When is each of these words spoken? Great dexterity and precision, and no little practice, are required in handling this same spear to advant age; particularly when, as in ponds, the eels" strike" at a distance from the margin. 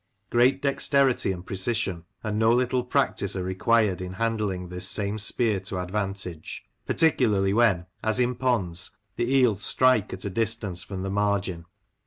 Great 0.31 0.63
dexterity 0.63 1.31
and 1.31 1.45
precision, 1.45 2.05
and 2.23 2.39
no 2.39 2.51
little 2.51 2.83
practice, 2.83 3.35
are 3.35 3.43
required 3.43 4.01
in 4.01 4.13
handling 4.13 4.67
this 4.69 4.87
same 4.89 5.19
spear 5.19 5.59
to 5.59 5.77
advant 5.79 6.25
age; 6.25 6.63
particularly 6.87 7.53
when, 7.53 7.85
as 8.01 8.19
in 8.19 8.33
ponds, 8.33 8.97
the 9.15 9.31
eels" 9.31 9.61
strike" 9.63 10.11
at 10.13 10.25
a 10.25 10.29
distance 10.31 10.81
from 10.81 11.03
the 11.03 11.11
margin. 11.11 11.65